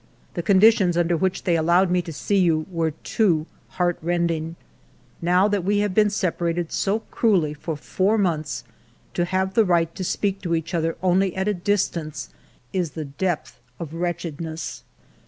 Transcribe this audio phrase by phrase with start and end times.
[0.33, 3.45] The conditions underwhich they allowed me to see you were too
[3.77, 4.55] heartrending!
[5.21, 8.63] Now that we have been separated so cruelly for four months,
[9.13, 12.29] to have the right to speak to each other only at a distance
[12.73, 14.83] is the depth of wretchedness.